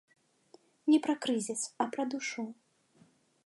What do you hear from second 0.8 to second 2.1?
Не пра крызіс, а пра